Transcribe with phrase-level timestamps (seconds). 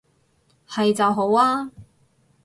[0.67, 1.69] 係就好啊